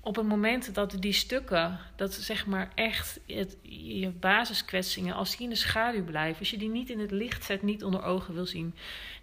op 0.00 0.16
het 0.16 0.26
moment 0.26 0.74
dat 0.74 0.96
die 1.00 1.12
stukken, 1.12 1.78
dat 1.96 2.12
zeg 2.12 2.46
maar 2.46 2.70
echt 2.74 3.20
je 3.62 4.10
basiskwetsingen, 4.20 5.14
als 5.14 5.36
die 5.36 5.44
in 5.46 5.52
de 5.52 5.58
schaduw 5.58 6.04
blijven, 6.04 6.38
als 6.38 6.50
je 6.50 6.58
die 6.58 6.68
niet 6.68 6.90
in 6.90 6.98
het 7.00 7.10
licht 7.10 7.44
zet, 7.44 7.62
niet 7.62 7.84
onder 7.84 8.02
ogen 8.02 8.34
wil 8.34 8.46
zien, 8.46 8.74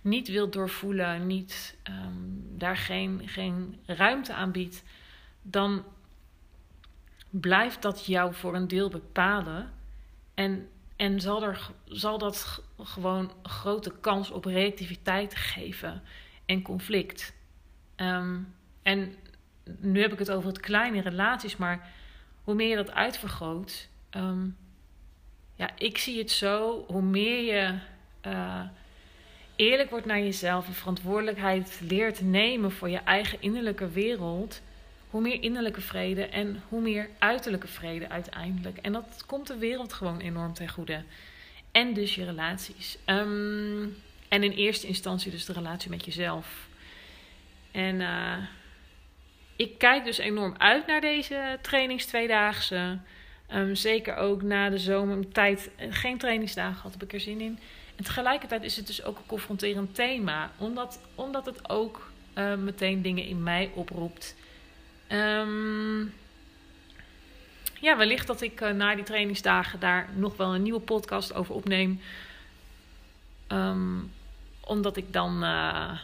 niet 0.01 0.27
wil 0.27 0.49
doorvoelen, 0.49 1.27
niet 1.27 1.75
um, 1.89 2.45
daar 2.57 2.77
geen, 2.77 3.21
geen 3.25 3.79
ruimte 3.85 4.33
aan 4.33 4.51
biedt, 4.51 4.83
dan 5.41 5.83
blijft 7.29 7.81
dat 7.81 8.05
jou 8.05 8.33
voor 8.33 8.55
een 8.55 8.67
deel 8.67 8.89
bepalen. 8.89 9.73
En, 10.33 10.69
en 11.01 11.19
zal, 11.19 11.43
er, 11.43 11.69
zal 11.85 12.17
dat 12.17 12.63
gewoon 12.77 13.31
grote 13.43 13.93
kans 14.01 14.31
op 14.31 14.45
reactiviteit 14.45 15.35
geven 15.35 16.01
en 16.45 16.61
conflict. 16.61 17.33
Um, 17.95 18.53
en 18.81 19.15
nu 19.79 20.01
heb 20.01 20.11
ik 20.11 20.19
het 20.19 20.31
over 20.31 20.49
het 20.49 20.59
kleine 20.59 21.01
relaties, 21.01 21.57
maar 21.57 21.89
hoe 22.43 22.55
meer 22.55 22.69
je 22.69 22.75
dat 22.75 22.91
uitvergroot, 22.91 23.89
um, 24.11 24.57
ja, 25.55 25.69
ik 25.77 25.97
zie 25.97 26.17
het 26.17 26.31
zo, 26.31 26.85
hoe 26.87 27.01
meer 27.01 27.55
je 27.55 27.77
uh, 28.27 28.61
eerlijk 29.55 29.89
wordt 29.89 30.05
naar 30.05 30.19
jezelf, 30.19 30.67
je 30.67 30.73
verantwoordelijkheid 30.73 31.79
leert 31.83 32.21
nemen 32.21 32.71
voor 32.71 32.89
je 32.89 32.99
eigen 32.99 33.41
innerlijke 33.41 33.89
wereld, 33.89 34.61
hoe 35.11 35.21
meer 35.21 35.43
innerlijke 35.43 35.81
vrede 35.81 36.25
en 36.25 36.63
hoe 36.69 36.81
meer 36.81 37.09
uiterlijke 37.19 37.67
vrede 37.67 38.09
uiteindelijk. 38.09 38.77
En 38.77 38.91
dat 38.91 39.23
komt 39.25 39.47
de 39.47 39.57
wereld 39.57 39.93
gewoon 39.93 40.19
enorm 40.19 40.53
ten 40.53 40.69
goede. 40.69 41.03
En 41.71 41.93
dus 41.93 42.15
je 42.15 42.25
relaties. 42.25 42.97
Um, 43.05 43.97
en 44.27 44.43
in 44.43 44.51
eerste 44.51 44.87
instantie 44.87 45.31
dus 45.31 45.45
de 45.45 45.53
relatie 45.53 45.89
met 45.89 46.05
jezelf. 46.05 46.67
En 47.71 47.99
uh, 47.99 48.37
ik 49.55 49.77
kijk 49.77 50.05
dus 50.05 50.17
enorm 50.17 50.55
uit 50.57 50.87
naar 50.87 51.01
deze 51.01 51.59
trainings 51.61 52.05
tweedaagse. 52.05 52.97
Um, 53.53 53.75
zeker 53.75 54.15
ook 54.15 54.41
na 54.41 54.69
de 54.69 54.77
zomertijd 54.77 55.69
geen 55.89 56.17
trainingsdagen 56.17 56.81
had, 56.81 57.01
ik 57.01 57.13
er 57.13 57.19
zin 57.19 57.41
in. 57.41 57.59
tegelijkertijd 57.95 58.63
is 58.63 58.75
het 58.75 58.87
dus 58.87 59.03
ook 59.03 59.17
een 59.17 59.25
confronterend 59.25 59.95
thema, 59.95 60.51
omdat, 60.57 60.99
omdat 61.15 61.45
het 61.45 61.69
ook 61.69 62.11
uh, 62.35 62.55
meteen 62.55 63.01
dingen 63.01 63.25
in 63.25 63.43
mij 63.43 63.71
oproept. 63.73 64.35
Um, 65.11 66.13
ja, 67.79 67.97
wellicht 67.97 68.27
dat 68.27 68.41
ik 68.41 68.61
uh, 68.61 68.71
na 68.71 68.95
die 68.95 69.03
trainingsdagen 69.03 69.79
daar 69.79 70.09
nog 70.15 70.37
wel 70.37 70.55
een 70.55 70.61
nieuwe 70.61 70.79
podcast 70.79 71.33
over 71.33 71.55
opneem. 71.55 72.01
Um, 73.47 74.11
omdat 74.59 74.97
ik 74.97 75.13
dan 75.13 75.43
uh, 75.43 75.99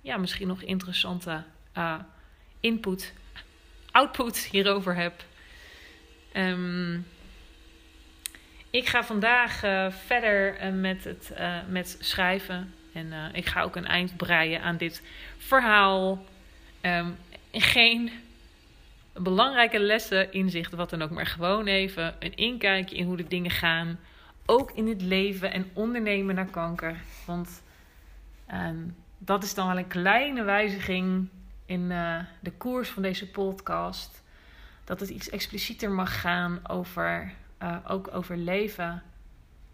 ja, 0.00 0.16
misschien 0.16 0.48
nog 0.48 0.62
interessante 0.62 1.42
input, 2.60 3.12
output 3.90 4.36
hierover 4.38 4.94
heb. 4.94 5.24
Um, 6.32 7.06
ik 8.70 8.88
ga 8.88 9.04
vandaag 9.04 9.58
verder 10.06 10.72
met, 10.74 11.04
het, 11.04 11.32
met 11.68 11.96
schrijven. 12.00 12.74
En 12.92 13.12
ik 13.32 13.46
ga 13.46 13.62
ook 13.62 13.76
een 13.76 13.86
eind 13.86 14.16
breien 14.16 14.62
aan 14.62 14.76
dit 14.76 15.02
verhaal. 15.38 16.24
Geen 17.52 18.10
belangrijke 19.12 19.78
lessen, 19.78 20.32
inzichten, 20.32 20.78
wat 20.78 20.90
dan 20.90 21.02
ook. 21.02 21.10
Maar 21.10 21.26
gewoon 21.26 21.66
even 21.66 22.14
een 22.18 22.34
inkijkje 22.34 22.96
in 22.96 23.06
hoe 23.06 23.16
de 23.16 23.28
dingen 23.28 23.50
gaan. 23.50 23.98
Ook 24.46 24.70
in 24.70 24.88
het 24.88 25.02
leven 25.02 25.52
en 25.52 25.70
ondernemen 25.72 26.34
naar 26.34 26.50
kanker. 26.50 26.96
Want 27.26 27.62
um, 28.52 28.96
dat 29.18 29.42
is 29.42 29.54
dan 29.54 29.66
wel 29.66 29.78
een 29.78 29.86
kleine 29.86 30.42
wijziging 30.42 31.28
in 31.66 31.88
de 32.40 32.52
koers 32.56 32.88
van 32.88 33.02
deze 33.02 33.30
podcast. 33.30 34.22
Dat 34.84 35.00
het 35.00 35.08
iets 35.08 35.30
explicieter 35.30 35.90
mag 35.90 36.20
gaan 36.20 36.60
over 36.68 37.32
uh, 37.62 37.76
ook 37.86 38.14
over 38.14 38.36
leven 38.36 39.02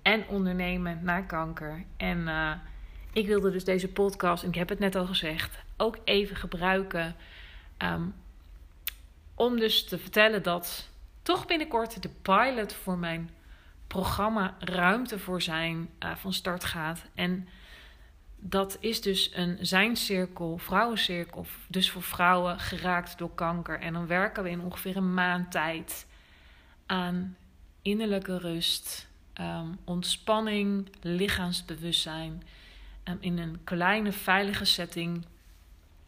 en 0.02 0.26
ondernemen 0.28 0.98
na 1.02 1.20
kanker. 1.20 1.84
En 1.96 2.18
uh, 2.18 2.52
ik 3.12 3.26
wilde 3.26 3.50
dus 3.50 3.64
deze 3.64 3.88
podcast, 3.88 4.42
en 4.42 4.48
ik 4.48 4.54
heb 4.54 4.68
het 4.68 4.78
net 4.78 4.94
al 4.94 5.06
gezegd, 5.06 5.58
ook 5.76 5.98
even 6.04 6.36
gebruiken. 6.36 7.14
Um, 7.78 8.14
om 9.38 9.58
dus 9.58 9.84
te 9.84 9.98
vertellen 9.98 10.42
dat 10.42 10.88
toch 11.22 11.46
binnenkort 11.46 12.02
de 12.02 12.10
pilot 12.22 12.72
voor 12.72 12.98
mijn 12.98 13.30
programma 13.86 14.56
Ruimte 14.58 15.18
voor 15.18 15.42
Zijn 15.42 15.88
uh, 16.04 16.16
van 16.16 16.32
start 16.32 16.64
gaat. 16.64 17.04
En 17.14 17.48
dat 18.36 18.76
is 18.80 19.00
dus 19.00 19.30
een 19.34 19.58
zijncirkel, 19.60 20.58
vrouwencirkel, 20.58 21.46
dus 21.66 21.90
voor 21.90 22.02
vrouwen 22.02 22.58
geraakt 22.60 23.18
door 23.18 23.34
kanker. 23.34 23.80
En 23.80 23.92
dan 23.92 24.06
werken 24.06 24.42
we 24.42 24.50
in 24.50 24.60
ongeveer 24.60 24.96
een 24.96 25.14
maand 25.14 25.50
tijd 25.50 26.06
aan 26.86 27.36
innerlijke 27.82 28.38
rust, 28.38 29.08
um, 29.40 29.78
ontspanning, 29.84 30.88
lichaamsbewustzijn. 31.00 32.42
Um, 33.04 33.16
in 33.20 33.38
een 33.38 33.60
kleine, 33.64 34.12
veilige 34.12 34.64
setting. 34.64 35.24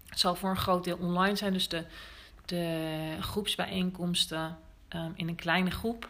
Het 0.07 0.21
zal 0.21 0.35
voor 0.35 0.51
een 0.51 0.57
groot 0.57 0.85
deel 0.85 0.97
online 0.97 1.37
zijn, 1.37 1.53
dus 1.53 1.69
de, 1.69 1.85
de 2.51 3.17
groepsbijeenkomsten 3.21 4.59
um, 4.95 5.13
in 5.15 5.29
een 5.29 5.35
kleine 5.35 5.71
groep. 5.71 6.09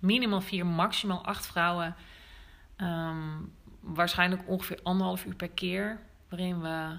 Minimaal 0.00 0.40
vier, 0.40 0.66
maximaal 0.66 1.24
acht 1.24 1.46
vrouwen. 1.46 1.96
waarschijnlijk 3.80 4.42
ongeveer 4.46 4.80
anderhalf 4.82 5.24
uur 5.24 5.34
per 5.34 5.48
keer. 5.48 6.00
Waarin 6.28 6.60
we 6.60 6.96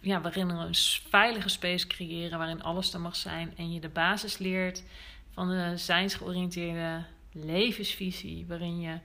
ja, 0.00 0.20
waarin 0.20 0.46
we 0.46 0.52
een 0.52 0.74
veilige 1.08 1.48
space 1.48 1.86
creëren 1.86 2.38
waarin 2.38 2.62
alles 2.62 2.94
er 2.94 3.00
mag 3.00 3.16
zijn 3.16 3.52
en 3.56 3.72
je 3.72 3.80
de 3.80 3.88
basis 3.88 4.38
leert 4.38 4.82
van 5.30 5.48
de 5.48 5.72
zijnsgeoriënteerde 5.76 7.04
levensvisie, 7.32 8.46
waarin 8.46 8.80
je 8.80 8.98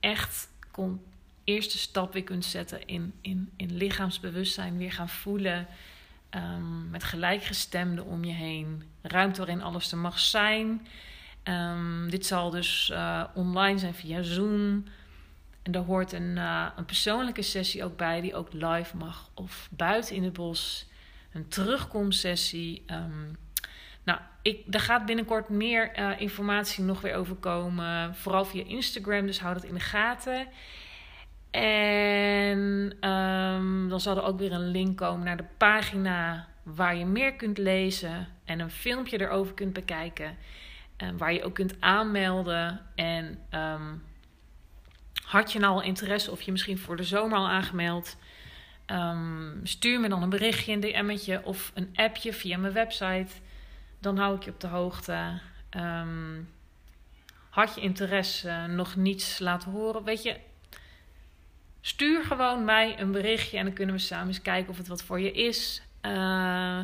echt 0.00 0.48
kon, 0.70 1.00
eerste 1.44 1.78
stap 1.78 2.12
weer 2.12 2.22
kunt 2.24 2.44
zetten 2.44 2.86
in, 2.86 3.12
in, 3.20 3.50
in 3.56 3.76
lichaamsbewustzijn, 3.76 4.76
weer 4.76 4.92
gaan 4.92 5.08
voelen. 5.08 5.66
Um, 6.30 6.90
met 6.90 7.04
gelijkgestemden 7.04 8.04
om 8.04 8.24
je 8.24 8.32
heen. 8.32 8.82
Ruimte 9.02 9.38
waarin 9.38 9.62
alles 9.62 9.92
er 9.92 9.98
mag 9.98 10.18
zijn. 10.18 10.86
Um, 11.44 12.10
dit 12.10 12.26
zal 12.26 12.50
dus 12.50 12.90
uh, 12.92 13.24
online 13.34 13.78
zijn 13.78 13.94
via 13.94 14.22
Zoom. 14.22 14.84
En 15.62 15.72
daar 15.72 15.82
hoort 15.82 16.12
een, 16.12 16.36
uh, 16.36 16.66
een 16.76 16.84
persoonlijke 16.84 17.42
sessie 17.42 17.84
ook 17.84 17.96
bij, 17.96 18.20
die 18.20 18.34
ook 18.34 18.52
live 18.52 18.96
mag. 18.96 19.30
Of 19.34 19.68
buiten 19.70 20.14
in 20.14 20.24
het 20.24 20.32
bos. 20.32 20.86
Een 21.32 21.48
terugkomsessie. 21.48 22.82
Um, 22.86 23.36
nou, 24.04 24.20
ik, 24.42 24.74
er 24.74 24.80
gaat 24.80 25.06
binnenkort 25.06 25.48
meer 25.48 25.98
uh, 25.98 26.20
informatie 26.20 26.84
nog 26.84 27.00
weer 27.00 27.14
over 27.14 27.34
komen. 27.34 28.14
Vooral 28.14 28.44
via 28.44 28.64
Instagram, 28.64 29.26
dus 29.26 29.40
hou 29.40 29.54
dat 29.54 29.64
in 29.64 29.74
de 29.74 29.80
gaten. 29.80 30.46
En 31.50 32.58
um, 33.10 33.88
dan 33.88 34.00
zal 34.00 34.16
er 34.16 34.22
ook 34.22 34.38
weer 34.38 34.52
een 34.52 34.70
link 34.70 34.96
komen 34.96 35.24
naar 35.24 35.36
de 35.36 35.46
pagina 35.56 36.48
waar 36.62 36.96
je 36.96 37.04
meer 37.04 37.34
kunt 37.34 37.58
lezen 37.58 38.28
en 38.44 38.60
een 38.60 38.70
filmpje 38.70 39.20
erover 39.20 39.54
kunt 39.54 39.72
bekijken. 39.72 40.36
Um, 40.96 41.18
waar 41.18 41.32
je 41.32 41.42
ook 41.42 41.54
kunt 41.54 41.80
aanmelden. 41.80 42.80
En 42.94 43.38
um, 43.54 44.02
had 45.24 45.52
je 45.52 45.58
nou 45.58 45.74
al 45.74 45.82
interesse 45.82 46.30
of 46.30 46.42
je 46.42 46.50
misschien 46.50 46.78
voor 46.78 46.96
de 46.96 47.04
zomer 47.04 47.38
al 47.38 47.48
aangemeld? 47.48 48.16
stuur 49.62 50.00
me 50.00 50.08
dan 50.08 50.22
een 50.22 50.28
berichtje, 50.28 50.72
een 50.72 50.80
DM'tje 50.80 51.44
of 51.44 51.72
een 51.74 51.90
appje 51.94 52.32
via 52.32 52.58
mijn 52.58 52.72
website 52.72 53.32
dan 53.98 54.18
hou 54.18 54.36
ik 54.36 54.42
je 54.42 54.50
op 54.50 54.60
de 54.60 54.66
hoogte. 54.66 55.40
Had 57.50 57.74
je 57.74 57.80
interesse, 57.80 58.66
nog 58.68 58.96
niets 58.96 59.38
laten 59.38 59.70
horen? 59.70 60.04
Weet 60.04 60.22
je, 60.22 60.36
stuur 61.80 62.24
gewoon 62.24 62.64
mij 62.64 63.00
een 63.00 63.12
berichtje 63.12 63.58
en 63.58 63.64
dan 63.64 63.74
kunnen 63.74 63.94
we 63.94 64.00
samen 64.00 64.28
eens 64.28 64.42
kijken 64.42 64.70
of 64.70 64.76
het 64.76 64.88
wat 64.88 65.02
voor 65.02 65.20
je 65.20 65.32
is. 65.32 65.82
Uh, 66.02 66.80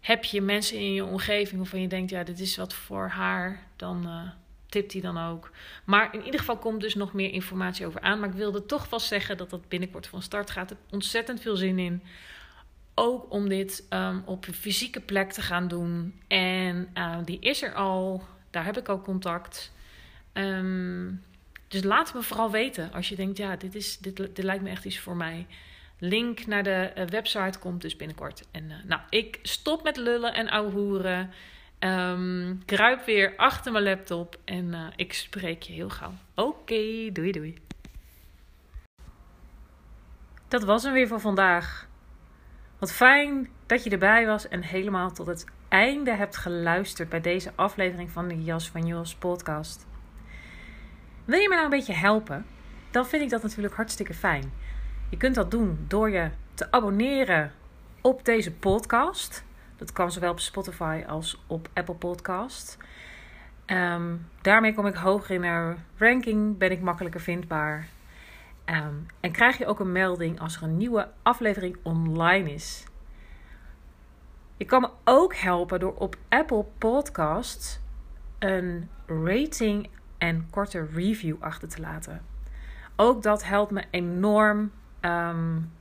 heb 0.00 0.24
je 0.24 0.40
mensen 0.40 0.78
in 0.78 0.92
je 0.92 1.04
omgeving 1.04 1.60
waarvan 1.60 1.80
je 1.80 1.88
denkt, 1.88 2.10
ja, 2.10 2.24
dit 2.24 2.40
is 2.40 2.56
wat 2.56 2.74
voor 2.74 3.08
haar, 3.08 3.66
dan 3.76 4.06
uh, 4.06 4.30
tipt 4.66 4.92
die 4.92 5.02
dan 5.02 5.18
ook. 5.18 5.50
Maar 5.84 6.14
in 6.14 6.24
ieder 6.24 6.40
geval 6.40 6.56
komt 6.56 6.80
dus 6.80 6.94
nog 6.94 7.12
meer 7.12 7.32
informatie 7.32 7.86
over 7.86 8.00
aan. 8.00 8.20
Maar 8.20 8.28
ik 8.28 8.34
wilde 8.34 8.66
toch 8.66 8.90
wel 8.90 9.00
zeggen 9.00 9.36
dat 9.36 9.50
dat 9.50 9.68
binnenkort 9.68 10.06
van 10.06 10.22
start 10.22 10.50
gaat. 10.50 10.70
Ik 10.70 10.76
ontzettend 10.90 11.40
veel 11.40 11.56
zin 11.56 11.78
in 11.78 12.02
ook 12.94 13.32
om 13.32 13.48
dit 13.48 13.86
um, 13.90 14.22
op 14.24 14.46
een 14.46 14.54
fysieke 14.54 15.00
plek 15.00 15.32
te 15.32 15.42
gaan 15.42 15.68
doen. 15.68 16.20
En 16.28 16.88
uh, 16.94 17.16
die 17.24 17.38
is 17.40 17.62
er 17.62 17.74
al. 17.74 18.24
Daar 18.50 18.64
heb 18.64 18.78
ik 18.78 18.88
al 18.88 19.02
contact. 19.02 19.72
Um, 20.32 21.24
dus 21.70 21.82
laat 21.82 22.14
me 22.14 22.22
vooral 22.22 22.50
weten 22.50 22.92
als 22.92 23.08
je 23.08 23.16
denkt: 23.16 23.36
ja, 23.38 23.56
dit, 23.56 23.74
is, 23.74 23.98
dit, 23.98 24.16
dit 24.16 24.42
lijkt 24.42 24.62
me 24.62 24.70
echt 24.70 24.84
iets 24.84 24.98
voor 24.98 25.16
mij. 25.16 25.46
Link 25.98 26.46
naar 26.46 26.62
de 26.62 26.92
uh, 26.98 27.04
website 27.04 27.58
komt 27.58 27.82
dus 27.82 27.96
binnenkort. 27.96 28.42
En 28.50 28.64
uh, 28.64 28.74
nou, 28.86 29.00
ik 29.10 29.38
stop 29.42 29.82
met 29.82 29.96
lullen 29.96 30.34
en 30.34 30.48
ouwehoeren. 30.48 31.30
Um, 31.78 32.62
kruip 32.64 33.04
weer 33.04 33.32
achter 33.36 33.72
mijn 33.72 33.84
laptop. 33.84 34.38
En 34.44 34.92
ik 34.96 35.12
spreek 35.12 35.62
je 35.62 35.72
heel 35.72 35.88
gauw. 35.88 36.12
Oké, 36.34 37.10
doei 37.12 37.32
doei. 37.32 37.58
Dat 40.48 40.64
was 40.64 40.82
hem 40.82 40.92
weer 40.92 41.08
voor 41.08 41.20
vandaag. 41.20 41.88
Wat 42.78 42.92
fijn 42.92 43.48
dat 43.66 43.84
je 43.84 43.90
erbij 43.90 44.26
was 44.26 44.48
en 44.48 44.62
helemaal 44.62 45.12
tot 45.12 45.26
het 45.26 45.44
einde 45.68 46.14
hebt 46.14 46.36
geluisterd 46.36 47.08
bij 47.08 47.20
deze 47.20 47.52
aflevering 47.54 48.10
van 48.10 48.28
de 48.28 48.42
Jas 48.42 48.68
van 48.68 48.86
Jos 48.86 49.14
podcast. 49.14 49.88
Wil 51.24 51.38
je 51.38 51.48
me 51.48 51.54
nou 51.54 51.64
een 51.64 51.70
beetje 51.78 51.92
helpen? 51.92 52.46
Dan 52.90 53.06
vind 53.06 53.22
ik 53.22 53.30
dat 53.30 53.42
natuurlijk 53.42 53.74
hartstikke 53.74 54.14
fijn. 54.14 54.52
Je 55.08 55.16
kunt 55.16 55.34
dat 55.34 55.50
doen 55.50 55.84
door 55.88 56.10
je 56.10 56.30
te 56.54 56.72
abonneren 56.72 57.52
op 58.00 58.24
deze 58.24 58.52
podcast. 58.52 59.44
Dat 59.76 59.92
kan 59.92 60.12
zowel 60.12 60.30
op 60.30 60.40
Spotify 60.40 61.04
als 61.06 61.42
op 61.46 61.68
Apple 61.74 61.94
Podcast. 61.94 62.78
Um, 63.66 64.26
daarmee 64.40 64.74
kom 64.74 64.86
ik 64.86 64.94
hoger 64.94 65.34
in 65.34 65.40
de 65.40 65.74
ranking, 65.96 66.58
ben 66.58 66.70
ik 66.70 66.80
makkelijker 66.80 67.20
vindbaar. 67.20 67.88
Um, 68.66 69.06
en 69.20 69.32
krijg 69.32 69.58
je 69.58 69.66
ook 69.66 69.80
een 69.80 69.92
melding 69.92 70.40
als 70.40 70.56
er 70.56 70.62
een 70.62 70.76
nieuwe 70.76 71.08
aflevering 71.22 71.76
online 71.82 72.52
is. 72.52 72.84
Je 74.56 74.64
kan 74.64 74.80
me 74.80 74.88
ook 75.04 75.34
helpen 75.34 75.80
door 75.80 75.94
op 75.94 76.16
Apple 76.28 76.64
Podcasts 76.78 77.80
een 78.38 78.88
rating 79.06 79.88
en 80.20 80.46
korte 80.50 80.86
review 80.94 81.36
achter 81.40 81.68
te 81.68 81.80
laten. 81.80 82.22
Ook 82.96 83.22
dat 83.22 83.44
helpt 83.44 83.70
me 83.70 83.84
enorm 83.90 84.70
um, 85.00 85.72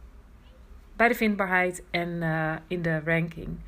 bij 0.95 1.07
de 1.07 1.15
vindbaarheid 1.15 1.83
en 1.91 2.09
uh, 2.09 2.55
in 2.67 2.81
de 2.81 3.01
ranking. 3.05 3.59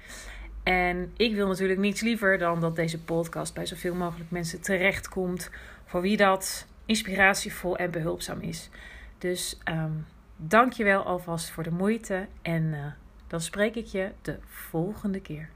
En 0.63 1.11
ik 1.17 1.35
wil 1.35 1.47
natuurlijk 1.47 1.79
niets 1.79 2.01
liever 2.01 2.37
dan 2.37 2.59
dat 2.59 2.75
deze 2.75 3.03
podcast 3.03 3.53
bij 3.53 3.65
zoveel 3.65 3.95
mogelijk 3.95 4.31
mensen 4.31 4.61
terechtkomt. 4.61 5.49
Voor 5.85 6.01
wie 6.01 6.17
dat 6.17 6.67
inspiratievol 6.85 7.77
en 7.77 7.91
behulpzaam 7.91 8.39
is. 8.39 8.69
Dus 9.17 9.59
um, 9.69 10.05
dank 10.35 10.73
je 10.73 10.83
wel 10.83 11.03
alvast 11.03 11.49
voor 11.49 11.63
de 11.63 11.71
moeite 11.71 12.27
en 12.41 12.63
uh, 12.63 12.85
dan 13.27 13.41
spreek 13.41 13.75
ik 13.75 13.85
je 13.85 14.11
de 14.21 14.39
volgende 14.45 15.21
keer. 15.21 15.49